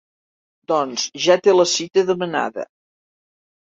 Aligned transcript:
Doncs 0.71 1.03
ja 1.27 1.37
té 1.47 1.55
la 1.57 1.67
cita 1.73 2.07
demanada. 2.11 2.67